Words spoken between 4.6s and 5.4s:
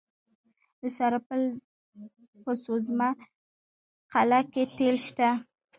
تیل شته.